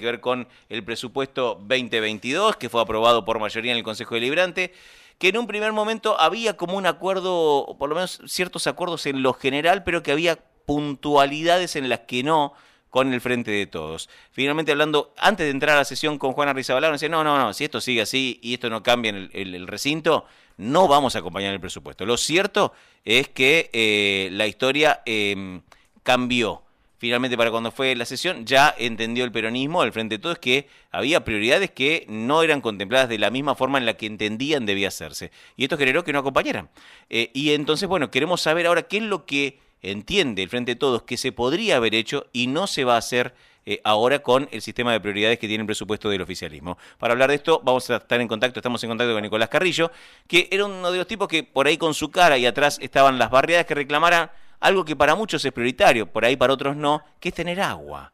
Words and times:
que 0.00 0.06
ver 0.06 0.20
con 0.20 0.46
el 0.68 0.84
presupuesto 0.84 1.56
2022, 1.60 2.54
que 2.54 2.68
fue 2.68 2.80
aprobado 2.80 3.24
por 3.24 3.40
mayoría 3.40 3.72
en 3.72 3.78
el 3.78 3.82
Consejo 3.82 4.14
Deliberante, 4.14 4.72
que 5.18 5.26
en 5.26 5.38
un 5.38 5.48
primer 5.48 5.72
momento 5.72 6.20
había 6.20 6.56
como 6.56 6.76
un 6.76 6.86
acuerdo, 6.86 7.74
por 7.80 7.88
lo 7.88 7.96
menos 7.96 8.22
ciertos 8.26 8.68
acuerdos 8.68 9.06
en 9.06 9.24
lo 9.24 9.32
general, 9.32 9.82
pero 9.82 10.04
que 10.04 10.12
había 10.12 10.38
puntualidades 10.66 11.74
en 11.74 11.88
las 11.88 11.98
que 12.06 12.22
no 12.22 12.52
con 12.90 13.12
el 13.12 13.20
frente 13.20 13.50
de 13.50 13.66
todos. 13.66 14.08
Finalmente 14.30 14.70
hablando, 14.70 15.12
antes 15.16 15.46
de 15.46 15.50
entrar 15.50 15.74
a 15.74 15.80
la 15.80 15.84
sesión 15.84 16.16
con 16.16 16.32
Juana 16.32 16.52
Rizabalaga, 16.52 16.92
decía, 16.92 17.08
no, 17.08 17.24
no, 17.24 17.36
no, 17.36 17.52
si 17.52 17.64
esto 17.64 17.80
sigue 17.80 18.02
así 18.02 18.38
y 18.40 18.54
esto 18.54 18.70
no 18.70 18.84
cambia 18.84 19.08
en 19.08 19.28
el, 19.32 19.66
recinto, 19.66 20.26
no 20.58 20.86
vamos 20.86 21.16
a 21.16 21.18
acompañar 21.18 21.52
el 21.54 21.60
presupuesto. 21.60 22.06
Lo 22.06 22.16
cierto 22.16 22.72
es 23.04 23.30
que 23.30 23.68
eh, 23.72 24.28
la 24.30 24.46
historia 24.46 25.02
em, 25.06 25.62
cambió 26.04 26.62
finalmente 26.98 27.36
para 27.36 27.50
cuando 27.50 27.70
fue 27.70 27.94
la 27.94 28.04
sesión, 28.04 28.44
ya 28.44 28.74
entendió 28.76 29.24
el 29.24 29.32
peronismo, 29.32 29.82
el 29.82 29.92
Frente 29.92 30.16
de 30.16 30.22
Todos, 30.22 30.38
que 30.38 30.68
había 30.90 31.24
prioridades 31.24 31.70
que 31.70 32.04
no 32.08 32.42
eran 32.42 32.60
contempladas 32.60 33.08
de 33.08 33.18
la 33.18 33.30
misma 33.30 33.54
forma 33.54 33.78
en 33.78 33.86
la 33.86 33.94
que 33.94 34.06
entendían 34.06 34.66
debía 34.66 34.88
hacerse. 34.88 35.30
Y 35.56 35.64
esto 35.64 35.78
generó 35.78 36.04
que 36.04 36.12
no 36.12 36.18
acompañaran. 36.18 36.68
Eh, 37.08 37.30
y 37.32 37.52
entonces, 37.52 37.88
bueno, 37.88 38.10
queremos 38.10 38.40
saber 38.40 38.66
ahora 38.66 38.82
qué 38.82 38.98
es 38.98 39.04
lo 39.04 39.24
que 39.24 39.60
entiende 39.80 40.42
el 40.42 40.48
Frente 40.48 40.72
de 40.72 40.76
Todos 40.76 41.02
que 41.02 41.16
se 41.16 41.32
podría 41.32 41.76
haber 41.76 41.94
hecho 41.94 42.26
y 42.32 42.48
no 42.48 42.66
se 42.66 42.84
va 42.84 42.96
a 42.96 42.98
hacer 42.98 43.34
eh, 43.70 43.82
ahora 43.84 44.20
con 44.20 44.48
el 44.50 44.62
sistema 44.62 44.92
de 44.92 45.00
prioridades 45.00 45.38
que 45.38 45.46
tiene 45.46 45.60
el 45.60 45.66
presupuesto 45.66 46.08
del 46.08 46.22
oficialismo. 46.22 46.78
Para 46.98 47.12
hablar 47.12 47.28
de 47.28 47.36
esto, 47.36 47.60
vamos 47.62 47.90
a 47.90 47.96
estar 47.96 48.20
en 48.20 48.26
contacto, 48.26 48.58
estamos 48.60 48.82
en 48.82 48.88
contacto 48.88 49.12
con 49.12 49.22
Nicolás 49.22 49.50
Carrillo, 49.50 49.92
que 50.26 50.48
era 50.50 50.64
uno 50.64 50.90
de 50.90 50.96
los 50.96 51.06
tipos 51.06 51.28
que 51.28 51.44
por 51.44 51.66
ahí 51.66 51.76
con 51.76 51.92
su 51.92 52.10
cara 52.10 52.38
y 52.38 52.46
atrás 52.46 52.78
estaban 52.80 53.18
las 53.18 53.30
barriadas 53.30 53.66
que 53.66 53.74
reclamaran 53.74 54.30
algo 54.60 54.84
que 54.84 54.96
para 54.96 55.14
muchos 55.14 55.44
es 55.44 55.52
prioritario, 55.52 56.10
por 56.10 56.24
ahí 56.24 56.36
para 56.36 56.52
otros 56.52 56.76
no, 56.76 57.02
que 57.20 57.30
es 57.30 57.34
tener 57.34 57.60
agua. 57.60 58.12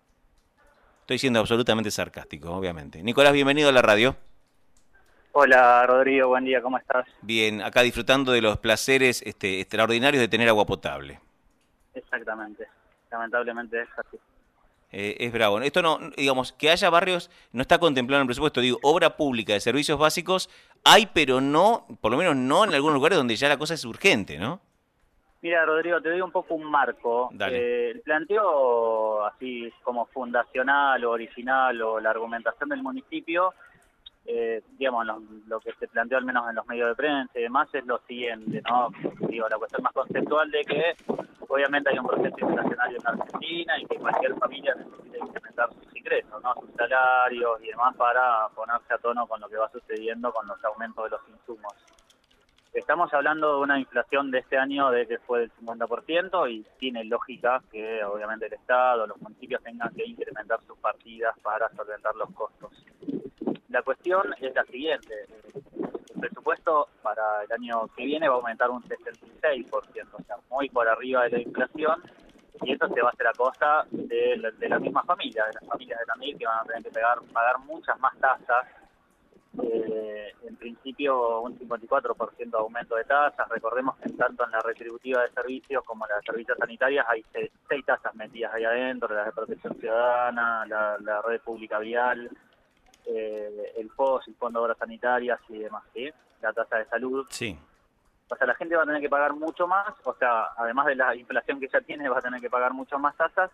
Estoy 1.00 1.18
siendo 1.18 1.40
absolutamente 1.40 1.90
sarcástico, 1.90 2.50
obviamente. 2.50 3.02
Nicolás, 3.02 3.32
bienvenido 3.32 3.68
a 3.68 3.72
la 3.72 3.82
radio. 3.82 4.16
Hola 5.32 5.84
Rodrigo, 5.86 6.28
buen 6.28 6.44
día, 6.44 6.62
¿cómo 6.62 6.78
estás? 6.78 7.06
Bien, 7.20 7.60
acá 7.60 7.82
disfrutando 7.82 8.30
de 8.30 8.40
los 8.40 8.58
placeres 8.58 9.20
este, 9.22 9.60
extraordinarios 9.60 10.20
de 10.20 10.28
tener 10.28 10.48
agua 10.48 10.64
potable. 10.64 11.20
Exactamente, 11.92 12.68
lamentablemente 13.10 13.82
es 13.82 13.88
así. 13.98 14.16
Eh, 14.92 15.16
es 15.18 15.32
bravo. 15.32 15.60
Esto 15.60 15.82
no, 15.82 15.98
digamos, 16.16 16.52
que 16.52 16.70
haya 16.70 16.88
barrios 16.88 17.28
no 17.50 17.62
está 17.62 17.78
contemplado 17.78 18.20
en 18.20 18.26
el 18.26 18.28
presupuesto. 18.28 18.60
Digo, 18.60 18.78
obra 18.82 19.16
pública 19.16 19.52
de 19.52 19.58
servicios 19.58 19.98
básicos 19.98 20.48
hay, 20.84 21.06
pero 21.06 21.40
no, 21.40 21.84
por 22.00 22.12
lo 22.12 22.16
menos 22.16 22.36
no 22.36 22.62
en 22.62 22.72
algunos 22.72 22.94
lugares 22.94 23.18
donde 23.18 23.34
ya 23.34 23.48
la 23.48 23.58
cosa 23.58 23.74
es 23.74 23.84
urgente, 23.84 24.38
¿no? 24.38 24.60
Mira, 25.44 25.66
Rodrigo, 25.66 26.00
te 26.00 26.08
doy 26.08 26.22
un 26.22 26.32
poco 26.32 26.54
un 26.54 26.64
marco. 26.64 27.30
Eh, 27.38 27.90
el 27.90 28.00
planteo, 28.00 29.26
así 29.26 29.70
como 29.82 30.06
fundacional 30.06 31.04
o 31.04 31.10
original 31.10 31.82
o 31.82 32.00
la 32.00 32.12
argumentación 32.12 32.70
del 32.70 32.82
municipio, 32.82 33.52
eh, 34.24 34.62
digamos, 34.78 35.06
lo, 35.46 35.60
que 35.60 35.72
se 35.74 35.86
planteó 35.88 36.16
al 36.16 36.24
menos 36.24 36.48
en 36.48 36.54
los 36.54 36.66
medios 36.66 36.88
de 36.88 36.94
prensa 36.94 37.38
y 37.38 37.42
demás 37.42 37.68
es 37.74 37.84
lo 37.84 37.98
siguiente, 38.08 38.62
¿no? 38.66 38.88
Digo, 39.28 39.46
la 39.50 39.58
cuestión 39.58 39.82
más 39.82 39.92
conceptual 39.92 40.50
de 40.50 40.64
que 40.64 40.96
obviamente 41.46 41.90
hay 41.90 41.98
un 41.98 42.06
proceso 42.06 42.36
internacional 42.38 42.96
en 42.96 43.06
Argentina 43.06 43.78
y 43.78 43.84
que 43.84 43.96
cualquier 43.96 44.34
familia 44.36 44.74
necesita 44.76 45.26
incrementar 45.26 45.68
sus 45.74 45.94
ingresos, 45.94 46.42
¿no? 46.42 46.54
Sus 46.54 46.70
salarios 46.74 47.62
y 47.62 47.66
demás 47.66 47.94
para 47.96 48.48
ponerse 48.54 48.94
a 48.94 48.96
tono 48.96 49.26
con 49.26 49.42
lo 49.42 49.48
que 49.50 49.58
va 49.58 49.68
sucediendo 49.68 50.32
con 50.32 50.46
los 50.46 50.64
aumentos 50.64 51.04
de 51.04 51.10
los 51.10 51.20
insumos. 51.28 51.74
Estamos 52.74 53.14
hablando 53.14 53.54
de 53.54 53.60
una 53.62 53.78
inflación 53.78 54.32
de 54.32 54.40
este 54.40 54.58
año 54.58 54.90
de 54.90 55.06
que 55.06 55.18
fue 55.18 55.40
del 55.40 55.52
50% 55.52 56.50
y 56.50 56.66
tiene 56.76 57.04
lógica 57.04 57.62
que 57.70 58.02
obviamente 58.02 58.46
el 58.46 58.54
Estado, 58.54 59.06
los 59.06 59.16
municipios 59.22 59.62
tengan 59.62 59.94
que 59.94 60.04
incrementar 60.04 60.58
sus 60.66 60.76
partidas 60.78 61.38
para 61.38 61.68
solventar 61.70 62.16
los 62.16 62.28
costos. 62.32 62.72
La 63.68 63.82
cuestión 63.82 64.34
es 64.40 64.52
la 64.56 64.64
siguiente. 64.64 65.14
El 66.14 66.20
presupuesto 66.20 66.88
para 67.00 67.44
el 67.44 67.52
año 67.52 67.86
que 67.96 68.06
viene 68.06 68.28
va 68.28 68.34
a 68.34 68.38
aumentar 68.38 68.68
un 68.70 68.82
66%, 68.82 70.08
o 70.12 70.22
sea, 70.24 70.36
muy 70.50 70.68
por 70.68 70.88
arriba 70.88 71.22
de 71.24 71.30
la 71.30 71.40
inflación, 71.40 72.02
y 72.62 72.72
eso 72.72 72.88
se 72.88 73.00
va 73.02 73.10
a 73.10 73.12
hacer 73.12 73.28
a 73.28 73.32
costa 73.34 73.86
de 73.92 74.36
la, 74.68 74.78
misma 74.80 75.04
familia, 75.04 75.44
de 75.46 75.52
las 75.60 75.66
familias 75.68 76.00
de 76.00 76.06
Tandil 76.06 76.38
que 76.38 76.46
van 76.46 76.58
a 76.58 76.64
tener 76.64 76.82
que 76.82 77.00
pagar 77.32 77.58
muchas 77.60 77.98
más 78.00 78.18
tasas 78.18 78.66
eh, 79.62 80.32
en 80.46 80.56
principio 80.56 81.40
un 81.40 81.58
54% 81.58 82.50
de 82.50 82.58
aumento 82.58 82.96
de 82.96 83.04
tasas. 83.04 83.48
Recordemos 83.48 83.96
que 83.98 84.10
tanto 84.10 84.44
en 84.44 84.50
la 84.50 84.60
retributiva 84.60 85.22
de 85.22 85.30
servicios 85.30 85.84
como 85.84 86.06
en 86.06 86.10
las 86.16 86.24
servicios 86.24 86.58
sanitarias 86.58 87.06
hay 87.08 87.24
seis, 87.32 87.84
tasas 87.84 88.14
metidas 88.14 88.52
ahí 88.54 88.64
adentro, 88.64 89.14
la 89.14 89.26
de 89.26 89.32
protección 89.32 89.74
ciudadana, 89.78 90.64
la, 90.66 91.22
red 91.22 91.40
pública 91.40 91.78
vial, 91.78 92.30
eh, 93.06 93.72
el 93.76 93.90
FOS, 93.90 94.28
el 94.28 94.34
Fondo 94.34 94.60
de 94.60 94.64
Obras 94.64 94.78
Sanitarias 94.78 95.40
y 95.48 95.58
demás, 95.58 95.84
¿sí? 95.92 96.10
la 96.42 96.52
tasa 96.52 96.78
de 96.78 96.86
salud. 96.86 97.26
Sí. 97.30 97.58
O 98.30 98.36
sea, 98.36 98.46
la 98.46 98.54
gente 98.54 98.74
va 98.74 98.82
a 98.82 98.86
tener 98.86 99.00
que 99.00 99.08
pagar 99.08 99.34
mucho 99.34 99.66
más, 99.66 99.94
o 100.04 100.14
sea, 100.14 100.48
además 100.56 100.86
de 100.86 100.96
la 100.96 101.14
inflación 101.14 101.60
que 101.60 101.68
ya 101.68 101.80
tiene, 101.80 102.08
va 102.08 102.18
a 102.18 102.22
tener 102.22 102.40
que 102.40 102.50
pagar 102.50 102.72
mucho 102.72 102.98
más 102.98 103.14
tasas 103.16 103.50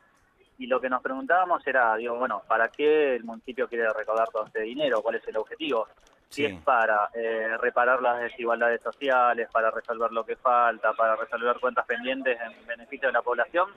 y 0.61 0.67
lo 0.67 0.79
que 0.79 0.91
nos 0.91 1.01
preguntábamos 1.01 1.67
era, 1.67 1.97
digo, 1.97 2.17
bueno, 2.17 2.43
¿para 2.47 2.69
qué 2.69 3.17
el 3.17 3.25
municipio 3.25 3.67
quiere 3.67 3.91
recaudar 3.95 4.29
todo 4.29 4.45
este 4.45 4.61
dinero? 4.61 5.01
¿Cuál 5.01 5.15
es 5.15 5.27
el 5.27 5.39
objetivo? 5.39 5.89
Si 6.29 6.45
es 6.45 6.61
para 6.61 7.09
eh, 7.15 7.57
reparar 7.59 8.03
las 8.03 8.21
desigualdades 8.21 8.83
sociales, 8.83 9.49
para 9.51 9.71
resolver 9.71 10.13
lo 10.13 10.23
que 10.23 10.37
falta, 10.37 10.93
para 10.93 11.17
resolver 11.17 11.59
cuentas 11.59 11.87
pendientes 11.87 12.39
en 12.39 12.67
beneficio 12.67 13.09
de 13.09 13.13
la 13.15 13.23
población, 13.23 13.71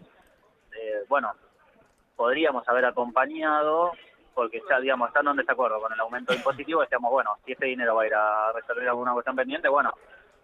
eh, 0.77 1.05
bueno, 1.07 1.31
podríamos 2.17 2.67
haber 2.67 2.83
acompañado, 2.83 3.93
porque 4.33 4.61
ya, 4.69 4.81
digamos, 4.81 5.07
estando 5.07 5.31
en 5.31 5.37
desacuerdo 5.37 5.79
con 5.79 5.93
el 5.93 5.99
aumento 6.01 6.33
impositivo, 6.33 6.81
decíamos, 6.81 7.11
bueno, 7.11 7.37
si 7.45 7.53
este 7.53 7.67
dinero 7.67 7.95
va 7.95 8.03
a 8.03 8.07
ir 8.07 8.13
a 8.13 8.51
resolver 8.51 8.89
alguna 8.89 9.13
cuestión 9.13 9.37
pendiente, 9.37 9.69
bueno, 9.69 9.93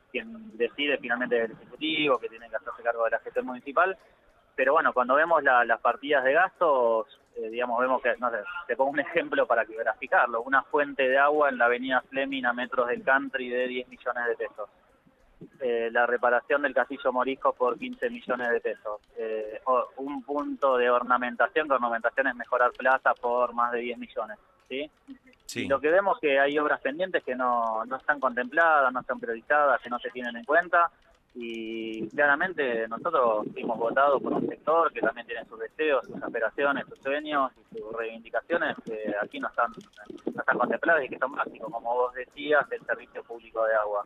quien 0.10 0.58
decide 0.58 0.98
finalmente 1.00 1.38
es 1.38 1.46
el 1.50 1.52
Ejecutivo, 1.52 2.18
que 2.18 2.30
tiene 2.30 2.50
que 2.50 2.56
hacerse 2.56 2.82
cargo 2.82 3.04
de 3.04 3.12
la 3.12 3.20
gestión 3.20 3.46
municipal, 3.46 3.98
pero 4.60 4.74
bueno, 4.74 4.92
cuando 4.92 5.16
vemos 5.16 5.42
las 5.42 5.80
partidas 5.80 6.22
de 6.26 6.34
gastos, 6.34 7.08
eh, 7.38 7.50
digamos, 7.50 7.80
vemos 7.80 8.02
que, 8.02 8.14
no 8.18 8.30
sé, 8.30 8.40
te 8.68 8.76
pongo 8.76 8.92
un 8.92 9.00
ejemplo 9.00 9.48
para 9.48 9.64
que 9.64 9.74
graficarlo, 9.74 10.42
una 10.42 10.64
fuente 10.64 11.08
de 11.08 11.18
agua 11.18 11.48
en 11.48 11.58
la 11.58 11.68
avenida 11.68 12.04
Fleming 12.10 12.44
a 12.44 12.52
metros 12.52 12.90
del 12.90 13.02
country 13.02 13.48
de 13.48 13.68
10 13.70 13.88
millones 13.88 14.26
de 14.28 14.36
pesos. 14.36 14.70
Eh, 15.62 15.90
la 15.94 16.06
reparación 16.06 16.64
del 16.64 16.74
castillo 16.74 17.14
morisco 17.14 17.54
por 17.54 17.80
15 17.80 18.10
millones 18.10 18.50
de 18.50 18.60
pesos. 18.60 19.00
Eh, 19.16 19.62
un 19.96 20.24
punto 20.24 20.76
de 20.76 20.90
ornamentación, 20.90 21.66
que 21.66 21.76
ornamentación 21.76 22.28
es 22.28 22.36
mejorar 22.36 22.72
plaza 22.74 23.14
por 23.14 23.54
más 23.54 23.72
de 23.72 23.80
10 23.80 23.98
millones. 23.98 24.40
¿sí? 24.68 24.92
Sí. 25.46 25.62
Y 25.62 25.68
lo 25.70 25.80
que 25.80 25.90
vemos 25.90 26.20
que 26.20 26.38
hay 26.38 26.60
obras 26.60 26.82
pendientes 26.82 27.24
que 27.24 27.34
no, 27.34 27.86
no 27.86 27.96
están 27.96 28.20
contempladas, 28.20 28.92
no 28.92 29.00
están 29.00 29.22
priorizadas, 29.22 29.80
que 29.80 29.90
no 29.90 30.00
se 30.00 30.10
tienen 30.10 30.36
en 30.36 30.44
cuenta 30.44 30.92
y 31.36 32.10
claramente 32.10 32.88
nosotros 32.88 33.46
hemos 33.56 33.78
votado 33.78 34.20
por 34.20 34.34
un 34.34 34.48
sector 34.48 34.92
que 34.92 35.02
también 35.02 35.28
tiene 35.28 35.46
sus 35.46 35.60
deseos, 35.60 36.06
sus 36.06 36.22
aspiraciones, 36.22 36.86
sus 36.88 37.00
sueños 37.00 37.52
y 37.58 37.78
sus 37.78 37.94
reivindicaciones 37.94 38.76
que 38.84 39.14
aquí 39.22 39.40
no 39.40 39.48
están, 39.48 39.72
no 40.34 40.40
están 40.42 40.58
contempladas 40.58 41.06
y 41.06 41.10
que 41.10 41.20
son 41.20 41.32
básicos, 41.34 41.72
como 41.72 41.94
vos 41.94 42.14
decías, 42.14 42.66
el 42.72 42.84
servicio 42.86 43.24
público 43.24 43.64
de 43.66 43.76
agua, 43.76 44.06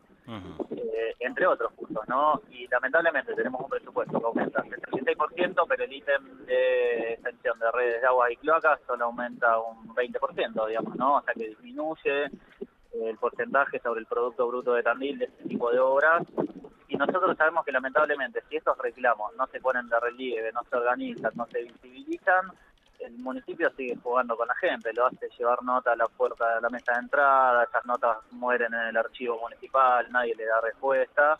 eh, 0.75 1.15
entre 1.19 1.47
otros 1.47 1.71
puntos, 1.73 2.07
¿no? 2.07 2.41
Y 2.51 2.67
lamentablemente 2.67 3.33
tenemos 3.33 3.61
un 3.61 3.69
presupuesto 3.69 4.19
que 4.19 4.25
aumenta 4.25 4.61
el 4.61 4.81
36%, 4.81 5.65
pero 5.67 5.83
el 5.83 5.93
ítem 5.93 6.45
de 6.45 7.13
extensión 7.13 7.57
de 7.57 7.71
redes 7.71 8.01
de 8.01 8.07
agua 8.07 8.31
y 8.31 8.35
cloacas 8.35 8.81
solo 8.85 9.05
aumenta 9.05 9.59
un 9.59 9.95
20%, 9.95 10.67
digamos, 10.67 10.95
¿no? 10.97 11.17
O 11.17 11.21
sea 11.21 11.33
que 11.33 11.47
disminuye 11.47 12.29
el 12.93 13.17
porcentaje 13.17 13.79
sobre 13.79 14.01
el 14.01 14.05
Producto 14.05 14.47
Bruto 14.47 14.73
de 14.73 14.83
Tandil 14.83 15.17
de 15.17 15.25
este 15.25 15.45
tipo 15.45 15.71
de 15.71 15.79
obras 15.79 16.23
y 16.87 16.95
nosotros 16.97 17.37
sabemos 17.37 17.65
que 17.65 17.71
lamentablemente 17.71 18.43
si 18.49 18.57
estos 18.57 18.77
reclamos 18.77 19.35
no 19.35 19.47
se 19.47 19.59
ponen 19.59 19.87
de 19.89 19.99
relieve, 19.99 20.51
no 20.51 20.61
se 20.69 20.75
organizan, 20.75 21.31
no 21.35 21.45
se 21.47 21.63
visibilizan, 21.63 22.51
el 22.99 23.17
municipio 23.19 23.69
sigue 23.75 23.97
jugando 23.97 24.37
con 24.37 24.47
la 24.47 24.55
gente, 24.55 24.93
lo 24.93 25.05
hace 25.05 25.29
llevar 25.37 25.61
nota 25.63 25.91
a 25.91 25.95
la 25.95 26.05
puerta 26.05 26.55
de 26.55 26.61
la 26.61 26.69
mesa 26.69 26.93
de 26.93 26.99
entrada, 26.99 27.63
esas 27.63 27.85
notas 27.85 28.17
mueren 28.31 28.73
en 28.73 28.87
el 28.87 28.97
archivo 28.97 29.39
municipal, 29.39 30.09
nadie 30.11 30.35
le 30.35 30.45
da 30.45 30.61
respuesta. 30.61 31.39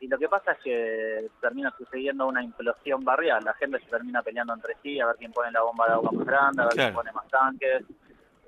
Y 0.00 0.08
lo 0.08 0.18
que 0.18 0.28
pasa 0.28 0.52
es 0.52 0.58
que 0.58 1.30
termina 1.40 1.72
sucediendo 1.76 2.26
una 2.26 2.42
implosión 2.42 3.04
barrial, 3.04 3.44
la 3.44 3.54
gente 3.54 3.78
se 3.78 3.86
termina 3.86 4.22
peleando 4.22 4.54
entre 4.54 4.76
sí 4.82 4.98
a 5.00 5.06
ver 5.06 5.16
quién 5.16 5.32
pone 5.32 5.52
la 5.52 5.62
bomba 5.62 5.86
de 5.86 5.92
agua 5.92 6.10
más 6.12 6.26
grande, 6.26 6.62
a 6.62 6.64
ver 6.66 6.74
quién 6.74 6.94
pone 6.94 7.12
más 7.12 7.28
tanques. 7.28 7.84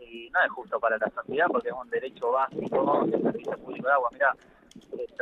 Y 0.01 0.31
no 0.31 0.43
es 0.43 0.51
justo 0.51 0.81
para 0.81 0.99
la 0.99 1.09
sociedad 1.11 1.47
porque 1.49 1.69
es 1.69 1.75
un 1.75 1.89
derecho 1.89 2.33
básico 2.33 3.07
del 3.07 3.23
servicio 3.23 3.59
público 3.59 3.87
de 3.87 3.93
agua. 3.93 4.09
Mira, 4.13 4.35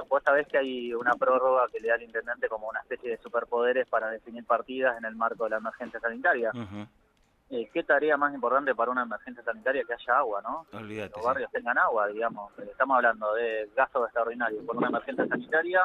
vos 0.09 0.23
sabés 0.23 0.47
que 0.49 0.59
hay 0.59 0.95
una 0.95 1.15
prórroga 1.15 1.69
que 1.73 1.81
le 1.81 1.89
da 1.89 1.95
al 1.95 2.03
intendente 2.03 2.49
como 2.49 2.69
una 2.69 2.81
especie 2.81 3.11
de 3.11 3.19
superpoderes 3.19 3.89
para 3.89 4.11
definir 4.11 4.45
partidas 4.45 4.97
en 4.99 5.05
el 5.05 5.17
marco 5.17 5.45
de 5.45 5.51
la 5.51 5.57
emergencia 5.57 6.01
sanitaria. 6.01 6.51
Eh, 7.51 7.69
¿Qué 7.71 7.83
tarea 7.83 8.17
más 8.17 8.33
importante 8.33 8.75
para 8.75 8.91
una 8.91 9.03
emergencia 9.03 9.45
sanitaria 9.45 9.85
que 9.85 9.93
haya 9.93 10.19
agua, 10.19 10.41
no? 10.41 10.67
que 10.71 11.11
los 11.15 11.23
barrios 11.23 11.51
tengan 11.51 11.77
agua, 11.77 12.09
digamos. 12.09 12.51
Eh, 12.59 12.69
estamos 12.71 12.97
hablando 12.97 13.35
de 13.35 13.69
gastos 13.77 14.07
extraordinarios 14.07 14.65
por 14.65 14.77
una 14.77 14.89
emergencia 14.89 15.27
sanitaria 15.27 15.83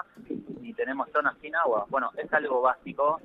y 0.62 0.74
tenemos 0.74 1.10
zonas 1.12 1.36
sin 1.42 1.54
agua. 1.57 1.86
Bueno, 1.90 2.12
es 2.16 2.31
algo 2.31 2.62
básico 2.62 3.19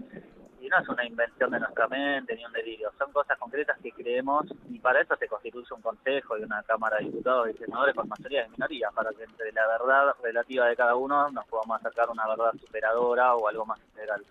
y 0.62 0.68
no 0.68 0.78
es 0.78 0.88
una 0.88 1.04
invención 1.04 1.50
de 1.50 1.58
nuestra 1.58 1.88
mente 1.88 2.36
ni 2.36 2.44
un 2.44 2.52
delirio, 2.52 2.92
son 2.96 3.10
cosas 3.12 3.36
concretas 3.36 3.76
que 3.82 3.90
creemos 3.90 4.46
y 4.70 4.78
para 4.78 5.00
eso 5.00 5.16
se 5.16 5.26
constituye 5.26 5.66
un 5.74 5.82
consejo 5.82 6.38
y 6.38 6.44
una 6.44 6.62
Cámara 6.62 6.98
de 6.98 7.06
Diputados 7.06 7.48
y 7.50 7.58
Senadores 7.58 7.94
con 7.96 8.08
mayoría 8.08 8.44
de 8.44 8.48
minorías, 8.50 8.92
para 8.94 9.10
que 9.10 9.24
entre 9.24 9.50
la 9.52 9.66
verdad 9.66 10.14
relativa 10.22 10.66
de 10.66 10.76
cada 10.76 10.94
uno 10.94 11.28
nos 11.30 11.44
podamos 11.46 11.80
acercar 11.80 12.08
a 12.08 12.12
una 12.12 12.28
verdad 12.28 12.52
superadora 12.64 13.34
o 13.34 13.48
algo 13.48 13.66
más 13.66 13.80
integral. 13.80 14.24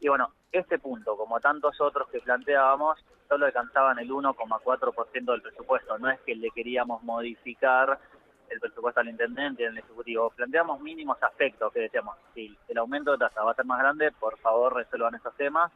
Y 0.00 0.08
bueno, 0.08 0.30
este 0.50 0.78
punto, 0.78 1.14
como 1.16 1.40
tantos 1.40 1.78
otros 1.80 2.08
que 2.08 2.20
planteábamos, 2.20 2.98
solo 3.28 3.44
alcanzaban 3.44 3.98
el 3.98 4.10
1,4% 4.10 5.32
del 5.32 5.42
presupuesto, 5.42 5.98
no 5.98 6.10
es 6.10 6.20
que 6.20 6.34
le 6.34 6.50
queríamos 6.52 7.02
modificar 7.02 7.98
el 8.50 8.60
presupuesto 8.60 9.00
al 9.00 9.08
intendente 9.08 9.62
y 9.62 9.66
al 9.66 9.78
ejecutivo. 9.78 10.30
Planteamos 10.30 10.80
mínimos 10.80 11.22
aspectos 11.22 11.72
que 11.72 11.80
decíamos, 11.80 12.16
si 12.34 12.56
el 12.68 12.78
aumento 12.78 13.12
de 13.12 13.18
tasa 13.18 13.42
va 13.42 13.52
a 13.52 13.54
ser 13.54 13.64
más 13.64 13.78
grande, 13.78 14.12
por 14.12 14.38
favor 14.38 14.74
resuelvan 14.74 15.14
esos 15.14 15.34
temas. 15.36 15.72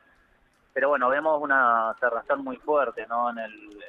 Pero 0.72 0.90
bueno, 0.90 1.08
vemos 1.08 1.42
una 1.42 1.94
cerrazón 1.98 2.44
muy 2.44 2.56
fuerte 2.58 3.06
¿no? 3.08 3.30
en, 3.30 3.38
el, 3.38 3.84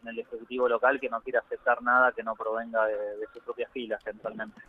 en 0.00 0.08
el 0.08 0.18
ejecutivo 0.18 0.68
local 0.68 1.00
que 1.00 1.08
no 1.08 1.20
quiere 1.20 1.38
aceptar 1.38 1.82
nada 1.82 2.12
que 2.12 2.22
no 2.22 2.34
provenga 2.34 2.86
de, 2.86 3.26
sus 3.32 3.42
propias 3.42 3.70
filas 3.72 4.00
eventualmente. 4.06 4.60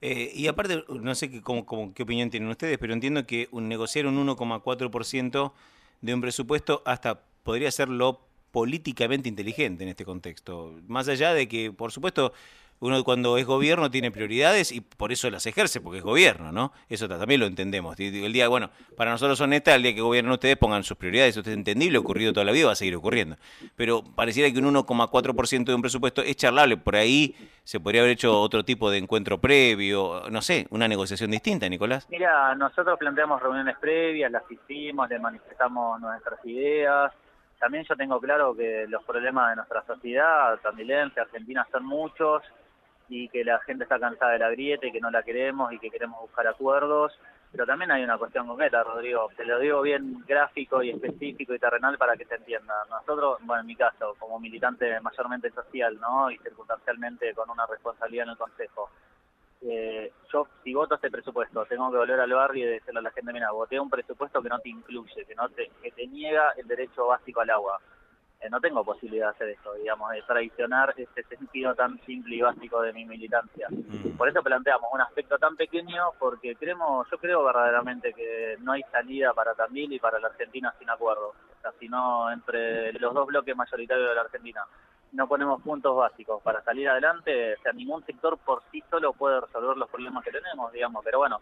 eh, 0.00 0.30
y 0.34 0.48
aparte, 0.48 0.84
no 0.88 1.14
sé 1.14 1.30
qué, 1.30 1.42
cómo, 1.42 1.64
cómo, 1.64 1.94
qué 1.94 2.02
opinión 2.02 2.30
tienen 2.30 2.48
ustedes, 2.48 2.78
pero 2.78 2.92
entiendo 2.92 3.26
que 3.26 3.48
un, 3.52 3.68
negociar 3.68 4.06
un 4.06 4.26
1,4% 4.26 5.52
de 6.00 6.14
un 6.14 6.20
presupuesto 6.20 6.82
hasta 6.84 7.20
podría 7.42 7.70
ser 7.70 7.88
lo 7.88 8.27
políticamente 8.50 9.28
inteligente 9.28 9.84
en 9.84 9.90
este 9.90 10.04
contexto. 10.04 10.74
Más 10.86 11.08
allá 11.08 11.34
de 11.34 11.48
que, 11.48 11.72
por 11.72 11.92
supuesto, 11.92 12.32
uno 12.80 13.02
cuando 13.02 13.38
es 13.38 13.46
gobierno 13.46 13.90
tiene 13.90 14.10
prioridades 14.10 14.70
y 14.72 14.80
por 14.80 15.10
eso 15.10 15.30
las 15.30 15.46
ejerce, 15.46 15.80
porque 15.80 15.98
es 15.98 16.04
gobierno, 16.04 16.52
¿no? 16.52 16.72
Eso 16.88 17.08
también 17.08 17.40
lo 17.40 17.46
entendemos. 17.46 17.98
El 17.98 18.32
día, 18.32 18.48
bueno, 18.48 18.70
para 18.96 19.10
nosotros 19.10 19.36
son 19.36 19.52
estas, 19.52 19.76
el 19.76 19.82
día 19.82 19.94
que 19.94 20.00
gobiernan 20.00 20.32
ustedes 20.32 20.56
pongan 20.56 20.84
sus 20.84 20.96
prioridades, 20.96 21.36
eso 21.36 21.40
es 21.40 21.48
entendible, 21.48 21.98
ocurrido 21.98 22.32
toda 22.32 22.44
la 22.44 22.52
vida, 22.52 22.66
va 22.66 22.72
a 22.72 22.76
seguir 22.76 22.94
ocurriendo. 22.94 23.36
Pero 23.74 24.04
pareciera 24.04 24.50
que 24.52 24.58
un 24.58 24.72
1,4% 24.72 25.64
de 25.64 25.74
un 25.74 25.82
presupuesto 25.82 26.22
es 26.22 26.36
charlable, 26.36 26.76
por 26.76 26.96
ahí 26.96 27.34
se 27.64 27.80
podría 27.80 28.02
haber 28.02 28.12
hecho 28.12 28.40
otro 28.40 28.64
tipo 28.64 28.90
de 28.90 28.98
encuentro 28.98 29.38
previo, 29.38 30.22
no 30.30 30.40
sé, 30.40 30.66
una 30.70 30.86
negociación 30.86 31.30
distinta, 31.30 31.68
Nicolás. 31.68 32.06
Mira, 32.10 32.54
nosotros 32.54 32.98
planteamos 32.98 33.42
reuniones 33.42 33.76
previas, 33.78 34.30
las 34.30 34.44
hicimos, 34.50 35.08
le 35.08 35.18
manifestamos 35.18 36.00
nuestras 36.00 36.38
ideas, 36.46 37.12
también 37.58 37.84
yo 37.84 37.96
tengo 37.96 38.20
claro 38.20 38.54
que 38.54 38.86
los 38.88 39.02
problemas 39.04 39.50
de 39.50 39.56
nuestra 39.56 39.84
sociedad, 39.84 40.58
tandilense, 40.60 41.20
argentina, 41.20 41.66
son 41.70 41.84
muchos 41.84 42.42
y 43.08 43.28
que 43.28 43.44
la 43.44 43.58
gente 43.60 43.84
está 43.84 43.98
cansada 43.98 44.32
de 44.32 44.38
la 44.38 44.50
grieta 44.50 44.86
y 44.86 44.92
que 44.92 45.00
no 45.00 45.10
la 45.10 45.22
queremos 45.22 45.72
y 45.72 45.78
que 45.78 45.90
queremos 45.90 46.20
buscar 46.20 46.46
acuerdos. 46.46 47.18
Pero 47.50 47.64
también 47.64 47.90
hay 47.90 48.04
una 48.04 48.18
cuestión 48.18 48.46
concreta, 48.46 48.84
Rodrigo. 48.84 49.30
Te 49.34 49.44
lo 49.44 49.58
digo 49.58 49.80
bien 49.80 50.22
gráfico 50.26 50.82
y 50.82 50.90
específico 50.90 51.54
y 51.54 51.58
terrenal 51.58 51.96
para 51.96 52.14
que 52.14 52.26
se 52.26 52.34
entienda. 52.34 52.74
Nosotros, 52.90 53.38
bueno, 53.42 53.62
en 53.62 53.66
mi 53.66 53.74
caso, 53.74 54.14
como 54.18 54.38
militante 54.38 55.00
mayormente 55.00 55.50
social, 55.50 55.98
¿no? 55.98 56.30
Y 56.30 56.36
circunstancialmente 56.38 57.32
con 57.34 57.48
una 57.48 57.66
responsabilidad 57.66 58.24
en 58.24 58.30
el 58.32 58.36
Consejo, 58.36 58.90
eh, 59.62 60.12
yo 60.32 60.46
si 60.62 60.72
voto 60.72 60.94
este 60.94 61.10
presupuesto 61.10 61.64
tengo 61.66 61.90
que 61.90 61.96
volver 61.96 62.20
al 62.20 62.32
barrio 62.32 62.66
y 62.66 62.72
decirle 62.74 63.00
a 63.00 63.02
la 63.02 63.10
gente, 63.10 63.32
mira, 63.32 63.50
voté 63.50 63.78
un 63.80 63.90
presupuesto 63.90 64.40
que 64.40 64.48
no 64.48 64.58
te 64.60 64.68
incluye, 64.68 65.24
que 65.24 65.34
no 65.34 65.48
te, 65.48 65.70
que 65.82 65.90
te 65.90 66.06
niega 66.06 66.52
el 66.56 66.66
derecho 66.66 67.06
básico 67.06 67.40
al 67.40 67.50
agua. 67.50 67.80
Eh, 68.40 68.48
no 68.48 68.60
tengo 68.60 68.84
posibilidad 68.84 69.26
de 69.26 69.30
hacer 69.30 69.48
eso, 69.48 69.74
digamos, 69.74 70.12
de 70.12 70.22
traicionar 70.22 70.94
ese 70.96 71.24
sentido 71.24 71.74
tan 71.74 72.00
simple 72.06 72.36
y 72.36 72.40
básico 72.40 72.80
de 72.82 72.92
mi 72.92 73.04
militancia. 73.04 73.66
Mm. 73.68 74.16
Por 74.16 74.28
eso 74.28 74.44
planteamos 74.44 74.88
un 74.92 75.00
aspecto 75.00 75.38
tan 75.38 75.56
pequeño, 75.56 76.12
porque 76.20 76.54
creemos, 76.54 77.08
yo 77.10 77.18
creo 77.18 77.42
verdaderamente 77.42 78.12
que 78.14 78.56
no 78.60 78.72
hay 78.72 78.82
salida 78.92 79.32
para 79.34 79.54
Tandil 79.54 79.92
y 79.92 79.98
para 79.98 80.20
la 80.20 80.28
Argentina 80.28 80.72
sin 80.78 80.88
acuerdo. 80.88 81.30
O 81.30 81.60
sea, 81.60 81.72
sino 81.80 82.30
entre 82.30 82.92
los 82.92 83.12
dos 83.12 83.26
bloques 83.26 83.56
mayoritarios 83.56 84.08
de 84.08 84.14
la 84.14 84.20
Argentina 84.20 84.64
no 85.12 85.26
ponemos 85.26 85.62
puntos 85.62 85.96
básicos 85.96 86.42
para 86.42 86.62
salir 86.62 86.88
adelante, 86.88 87.54
o 87.54 87.62
sea, 87.62 87.72
ningún 87.72 88.04
sector 88.04 88.38
por 88.38 88.62
sí 88.70 88.82
solo 88.90 89.12
puede 89.12 89.40
resolver 89.40 89.76
los 89.76 89.88
problemas 89.88 90.24
que 90.24 90.30
tenemos, 90.30 90.72
digamos, 90.72 91.02
pero 91.04 91.18
bueno, 91.18 91.40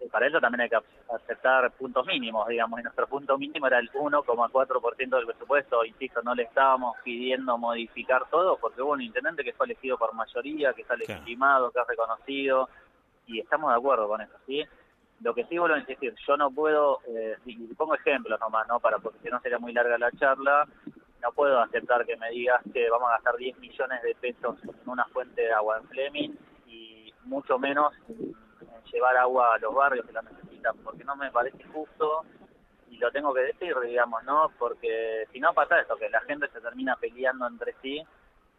eh, 0.00 0.08
para 0.10 0.26
eso 0.26 0.40
también 0.40 0.62
hay 0.62 0.68
que 0.68 0.78
aceptar 1.12 1.70
puntos 1.72 2.06
mínimos, 2.06 2.46
digamos, 2.48 2.80
y 2.80 2.82
nuestro 2.82 3.06
punto 3.06 3.36
mínimo 3.38 3.66
era 3.66 3.78
el 3.78 3.90
1,4% 3.90 5.16
del 5.16 5.26
presupuesto, 5.26 5.84
insisto, 5.84 6.22
no 6.22 6.34
le 6.34 6.44
estábamos 6.44 6.96
pidiendo 7.02 7.58
modificar 7.58 8.28
todo, 8.30 8.56
porque 8.58 8.82
hubo 8.82 8.92
un 8.92 9.02
intendente 9.02 9.44
que 9.44 9.52
fue 9.52 9.66
elegido 9.66 9.98
por 9.98 10.14
mayoría, 10.14 10.72
que 10.72 10.82
está 10.82 10.96
legitimado, 10.96 11.70
que 11.70 11.80
ha 11.80 11.84
reconocido, 11.84 12.68
y 13.26 13.40
estamos 13.40 13.70
de 13.70 13.78
acuerdo 13.78 14.08
con 14.08 14.20
eso, 14.20 14.34
¿sí? 14.46 14.64
Lo 15.20 15.34
que 15.34 15.44
sí 15.44 15.58
vuelvo 15.58 15.76
a 15.76 15.80
insistir, 15.80 16.14
yo 16.26 16.36
no 16.36 16.50
puedo, 16.50 17.00
eh, 17.08 17.36
y 17.46 17.56
pongo 17.74 17.94
ejemplos 17.94 18.38
nomás, 18.40 18.66
¿no? 18.68 18.80
Para, 18.80 18.98
porque 18.98 19.20
si 19.22 19.28
no 19.30 19.40
sería 19.40 19.58
muy 19.58 19.72
larga 19.72 19.96
la 19.96 20.10
charla, 20.12 20.66
no 21.24 21.32
puedo 21.32 21.58
aceptar 21.60 22.04
que 22.04 22.16
me 22.18 22.30
digas 22.30 22.60
que 22.72 22.90
vamos 22.90 23.08
a 23.08 23.14
gastar 23.14 23.36
10 23.36 23.58
millones 23.58 24.02
de 24.02 24.14
pesos 24.16 24.56
en 24.62 24.88
una 24.88 25.06
fuente 25.06 25.40
de 25.40 25.52
agua 25.52 25.78
en 25.78 25.88
Fleming 25.88 26.30
y 26.66 27.12
mucho 27.24 27.58
menos 27.58 27.94
en, 28.08 28.34
llevar 28.92 29.16
agua 29.16 29.54
a 29.54 29.58
los 29.58 29.74
barrios 29.74 30.06
que 30.06 30.12
la 30.12 30.22
necesitan, 30.22 30.76
porque 30.84 31.02
no 31.02 31.16
me 31.16 31.30
parece 31.32 31.64
justo 31.64 32.24
y 32.90 32.98
lo 32.98 33.10
tengo 33.10 33.32
que 33.32 33.40
decir, 33.40 33.74
digamos, 33.80 34.22
¿no? 34.24 34.52
Porque 34.58 35.26
si 35.32 35.40
no 35.40 35.52
pasa 35.54 35.80
esto, 35.80 35.96
que 35.96 36.10
la 36.10 36.20
gente 36.20 36.46
se 36.52 36.60
termina 36.60 36.94
peleando 36.96 37.46
entre 37.46 37.74
sí 37.82 38.04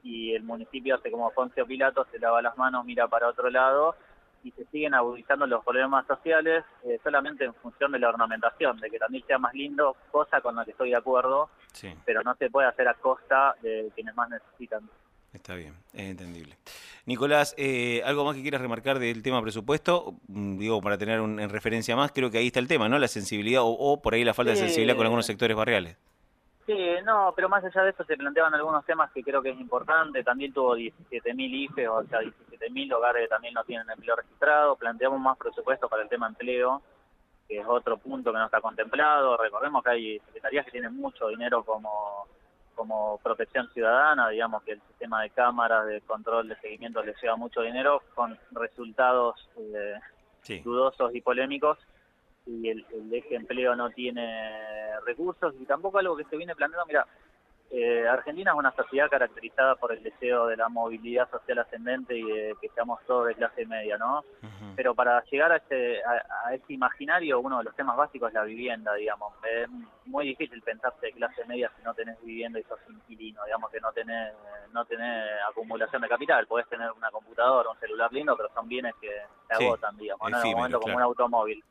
y 0.04 0.34
el 0.34 0.44
municipio 0.44 0.96
hace 0.96 1.12
como 1.12 1.32
Poncio 1.32 1.66
Pilato, 1.66 2.06
se 2.12 2.20
lava 2.20 2.42
las 2.42 2.58
manos, 2.58 2.84
mira 2.84 3.08
para 3.08 3.30
otro 3.30 3.50
lado 3.50 3.96
y 4.46 4.52
se 4.52 4.64
siguen 4.66 4.94
agudizando 4.94 5.48
los 5.48 5.66
problemas 5.66 6.06
sociales 6.06 6.64
eh, 6.84 7.00
solamente 7.04 7.46
en 7.46 7.54
función 7.56 7.92
de 7.92 7.98
la 7.98 8.10
ornamentación, 8.10 8.80
de 8.80 8.92
que 8.92 9.00
también 9.00 9.26
sea 9.26 9.40
más 9.40 9.56
lindo, 9.56 9.98
cosa 10.12 10.40
con 10.40 10.56
la 10.56 10.64
que 10.64 10.72
estoy 10.72 10.92
de 10.92 10.98
acuerdo, 10.98 11.50
pero 12.06 12.22
no 12.22 12.36
se 12.36 12.52
puede 12.52 12.68
hacer 12.68 12.88
a 12.88 12.94
costa 12.94 13.56
de 13.64 13.92
quienes 13.96 14.16
más 14.16 14.30
necesitan. 14.30 14.88
Está 15.34 15.56
bien, 15.56 15.74
es 15.94 16.12
entendible. 16.12 16.58
Nicolás, 17.06 17.56
eh, 17.58 18.04
¿algo 18.06 18.24
más 18.24 18.36
que 18.36 18.44
quieras 18.44 18.62
remarcar 18.62 19.00
del 19.00 19.24
tema 19.24 19.42
presupuesto? 19.42 20.16
Mm, 20.28 20.60
digo, 20.60 20.80
para 20.80 20.98
tener 20.98 21.20
un, 21.20 21.40
en 21.40 21.50
referencia 21.50 21.96
más, 21.96 22.12
creo 22.12 22.30
que 22.30 22.38
ahí 22.38 22.48
está 22.48 22.60
el 22.60 22.68
tema, 22.68 22.88
¿no? 22.88 23.00
La 23.00 23.08
sensibilidad 23.08 23.62
o, 23.66 24.00
por 24.02 24.14
ahí 24.14 24.24
la 24.24 24.36
falta 24.36 24.52
de 24.52 24.58
sensibilidad 24.58 24.96
con 24.96 25.08
algunos 25.08 25.26
sectores 25.26 25.58
barriales. 25.58 25.98
Sí, 26.66 26.74
no, 27.04 27.32
pero 27.36 27.48
más 27.48 27.64
allá 27.64 27.84
de 27.84 27.92
eso 27.92 28.04
se 28.04 28.18
planteaban 28.18 28.56
algunos 28.56 28.84
temas 28.86 29.12
que 29.12 29.24
creo 29.24 29.42
que 29.42 29.52
es 29.52 29.60
importante. 29.60 30.24
También 30.24 30.52
tuvo 30.52 30.76
17.000 30.76 31.70
IFE, 31.70 31.88
o 31.88 32.04
sea, 32.06 32.22
17.000 32.22 32.94
hogares 32.94 33.24
que 33.24 33.28
también 33.28 33.54
no 33.54 33.64
tienen 33.64 33.88
empleo 33.90 34.16
registrado. 34.16 34.76
Planteamos 34.76 35.20
más 35.20 35.38
presupuesto 35.38 35.88
para 35.88 36.02
el 36.02 36.10
tema 36.10 36.28
empleo, 36.28 36.82
que 37.48 37.60
es 37.60 37.66
otro 37.68 37.98
punto 37.98 38.32
que 38.32 38.40
no 38.40 38.46
está 38.46 38.62
contemplado. 38.62 39.38
Recordemos 39.38 39.84
que 39.84 39.90
hay 39.92 40.20
secretarías 40.22 40.66
que 40.66 40.72
tienen 40.72 40.96
mucho 40.96 41.28
dinero 41.28 41.64
como, 41.64 42.26
como 42.74 43.20
protección 43.20 43.70
ciudadana, 43.72 44.30
digamos 44.30 44.64
que 44.64 44.72
el 44.72 44.82
sistema 44.88 45.22
de 45.22 45.30
cámaras, 45.30 45.86
de 45.86 46.01
control, 46.01 46.48
de 46.48 46.56
seguimiento 46.62 47.04
les 47.04 47.22
lleva 47.22 47.36
mucho 47.36 47.62
dinero 47.62 48.01
con 48.16 48.39
resultados 48.54 49.48
eh, 49.56 50.00
dudosos 50.63 51.13
y 51.13 51.22
polémicos 51.22 51.78
y 52.46 52.70
el, 52.70 52.86
el 52.94 53.14
eje 53.14 53.36
empleo 53.36 53.75
no 53.75 53.90
tiene 53.90 55.00
recursos 55.06 55.54
y 55.60 55.66
tampoco 55.66 56.00
algo 56.00 56.16
que 56.16 56.25
se 56.25 56.38
viene 56.38 56.56
planteando, 56.56 56.86
mira, 56.86 57.08
eh, 57.72 58.08
Argentina 58.08 58.52
es 58.52 58.58
una 58.58 58.72
sociedad 58.75 59.10
caracterizada 59.10 59.75
por 59.75 59.92
el 59.92 60.02
deseo 60.04 60.48
de 60.48 60.56
la 60.56 60.70
movilidad 60.70 61.30
social 61.30 61.60
ascendente 61.60 62.16
y 62.16 62.24
de 62.24 62.56
que 62.62 62.70
seamos 62.70 63.00
todos 63.06 63.28
de 63.28 63.36
clase 63.36 63.66
media, 63.66 63.98
¿no? 63.98 64.24
Pero 64.75 64.94
para 64.94 65.24
llegar 65.25 65.52
a 65.52 65.58
ese, 65.58 66.02
a, 66.04 66.54
ese 66.54 66.74
imaginario, 66.74 67.40
uno 67.40 67.58
de 67.58 67.64
los 67.64 67.75
temas 67.75 67.98
básicos 67.98 68.30
es 68.30 68.36
la 68.36 68.44
vivienda, 68.44 68.94
digamos. 68.94 69.34
Es 69.44 69.68
muy 70.06 70.25
difícil 70.25 70.62
pensarse 70.62 71.08
de 71.08 71.14
clase 71.14 71.44
media 71.46 71.72
si 71.75 71.84
no 71.84 71.94
tenés 71.94 72.22
vivienda 72.24 72.60
y 72.60 72.64
sos 72.64 72.80
inquilino, 72.88 73.44
digamos 73.46 73.72
que 73.72 73.80
no 73.80 73.92
tenés, 73.92 74.34
no 74.72 74.86
tenés 74.86 75.25
acumulación 75.50 76.02
de 76.02 76.10
capital. 76.10 76.46
Podés 76.48 76.70
tener 76.70 76.92
una 76.92 77.10
computadora, 77.10 77.72
un 77.72 77.80
celular 77.80 78.12
lindo, 78.14 78.38
pero 78.38 78.50
son 78.54 78.68
bienes 78.68 78.94
que 79.02 79.10
se 79.48 79.54
agotan, 79.54 79.98
digamos, 79.98 80.30
¿no? 80.30 80.42
en 80.42 80.48
un 80.48 80.54
momento 80.54 80.80
como 80.80 80.96
un 80.96 81.02
automóvil. 81.02 81.64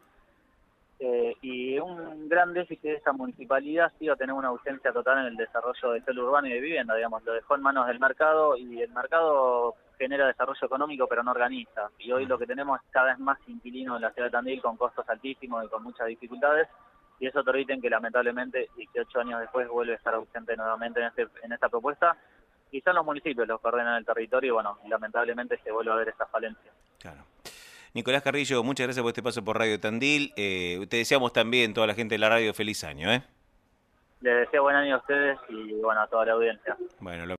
Eh, 1.00 1.36
y 1.42 1.78
un 1.78 2.28
gran 2.28 2.52
déficit 2.52 2.82
de 2.82 2.94
esa 2.94 3.12
municipalidad 3.12 3.86
ha 3.86 3.98
sido 3.98 4.16
tener 4.16 4.34
una 4.34 4.48
ausencia 4.48 4.92
total 4.92 5.18
en 5.18 5.26
el 5.26 5.36
desarrollo 5.36 5.92
de 5.92 6.02
suelo 6.02 6.26
urbano 6.26 6.46
y 6.46 6.52
de 6.52 6.60
vivienda, 6.60 6.94
digamos, 6.94 7.22
lo 7.24 7.32
dejó 7.32 7.56
en 7.56 7.62
manos 7.62 7.86
del 7.88 7.98
mercado 7.98 8.56
y 8.56 8.80
el 8.80 8.90
mercado 8.90 9.74
genera 9.98 10.26
desarrollo 10.26 10.66
económico 10.66 11.06
pero 11.08 11.22
no 11.22 11.32
organiza. 11.32 11.90
Y 11.98 12.12
hoy 12.12 12.26
lo 12.26 12.38
que 12.38 12.46
tenemos 12.46 12.80
es 12.80 12.90
cada 12.90 13.08
vez 13.08 13.18
más 13.18 13.38
inquilinos 13.48 13.96
en 13.96 14.02
la 14.02 14.12
ciudad 14.12 14.28
de 14.28 14.32
Tandil 14.32 14.62
con 14.62 14.76
costos 14.76 15.08
altísimos 15.08 15.64
y 15.64 15.68
con 15.68 15.82
muchas 15.82 16.06
dificultades 16.06 16.68
y 17.20 17.26
eso 17.26 17.42
ítem 17.56 17.80
que 17.80 17.90
lamentablemente 17.90 18.68
18 18.76 19.20
años 19.20 19.40
después 19.40 19.68
vuelve 19.68 19.92
a 19.92 19.96
estar 19.96 20.14
ausente 20.14 20.56
nuevamente 20.56 21.00
en, 21.00 21.06
este, 21.06 21.26
en 21.42 21.52
esta 21.52 21.68
propuesta 21.68 22.16
y 22.70 22.80
son 22.80 22.96
los 22.96 23.04
municipios 23.04 23.46
los 23.46 23.60
que 23.60 23.68
ordenan 23.68 23.96
el 23.96 24.04
territorio 24.04 24.48
y 24.48 24.54
bueno, 24.54 24.78
lamentablemente 24.88 25.58
se 25.62 25.70
vuelve 25.70 25.92
a 25.92 25.96
ver 25.96 26.08
esta 26.08 26.26
falencia. 26.26 26.72
Claro. 26.98 27.22
Nicolás 27.94 28.22
Carrillo, 28.22 28.64
muchas 28.64 28.88
gracias 28.88 29.02
por 29.04 29.10
este 29.10 29.22
paso 29.22 29.44
por 29.44 29.56
Radio 29.56 29.78
Tandil. 29.78 30.32
Eh, 30.36 30.84
te 30.90 30.96
deseamos 30.96 31.32
también, 31.32 31.72
toda 31.74 31.86
la 31.86 31.94
gente 31.94 32.16
de 32.16 32.18
la 32.18 32.28
radio, 32.28 32.52
feliz 32.52 32.82
año. 32.82 33.12
¿eh? 33.12 33.22
Les 34.20 34.34
deseo 34.34 34.64
buen 34.64 34.74
año 34.74 34.96
a 34.96 34.98
ustedes 34.98 35.38
y 35.48 35.74
bueno, 35.74 36.00
a 36.00 36.08
toda 36.08 36.26
la 36.26 36.32
audiencia. 36.32 36.76
Bueno, 36.98 37.24